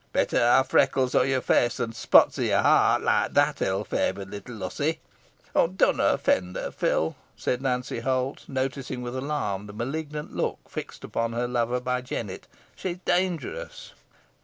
[0.13, 4.31] Better ha' freckles o' your feace than spots o' your heart, loike that ill favort
[4.31, 4.99] little hussy."
[5.53, 11.33] "Dunna offend her, Phil," said Nancy Holt, noticing with alarm the malignant look fixed upon
[11.33, 12.47] her lover by Jennet.
[12.75, 13.91] "She's dawngerous."